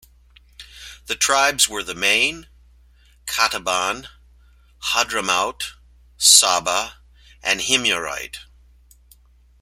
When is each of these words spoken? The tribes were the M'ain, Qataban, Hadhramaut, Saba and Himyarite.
The 1.05 1.15
tribes 1.15 1.69
were 1.69 1.83
the 1.83 1.93
M'ain, 1.93 2.47
Qataban, 3.27 4.07
Hadhramaut, 4.85 5.73
Saba 6.17 6.97
and 7.43 7.59
Himyarite. 7.59 8.37